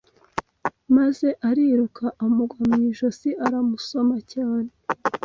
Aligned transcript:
maze 0.95 1.27
ariruka 1.49 2.05
amugwa 2.25 2.59
mu 2.69 2.77
ijosi 2.89 3.29
aramusoma 3.45 4.17
cyane 4.33 4.71